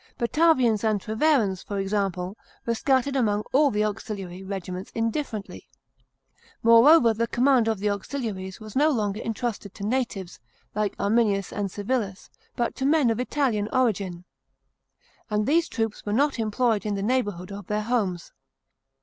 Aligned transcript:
Batavians 0.17 0.83
and 0.83 0.99
Treverans, 0.99 1.61
for 1.61 1.77
example, 1.77 2.35
were 2.65 2.73
scattered 2.73 3.15
among 3.15 3.43
all 3.53 3.69
the 3.69 3.83
auxiliary 3.83 4.41
regiments 4.41 4.91
indifferently. 4.95 5.67
Moreover, 6.63 7.13
the 7.13 7.27
command 7.27 7.67
of 7.67 7.77
the 7.77 7.91
auxiliaries 7.91 8.59
was 8.59 8.75
no 8.75 8.89
longer 8.89 9.21
entrusted 9.21 9.75
to 9.75 9.85
natives, 9.85 10.39
like 10.73 10.95
Arminius 10.97 11.53
and 11.53 11.69
Civilis, 11.69 12.31
but 12.55 12.73
to 12.77 12.85
men 12.87 13.11
of 13.11 13.19
Italian 13.19 13.69
origin; 13.71 14.25
and 15.29 15.45
these 15.45 15.69
troops 15.69 16.03
were 16.03 16.13
not 16.13 16.39
employed 16.39 16.83
in 16.83 16.95
the 16.95 17.03
neighbourhood 17.03 17.51
of 17.51 17.67
their 17.67 17.83
homes. 17.83 18.31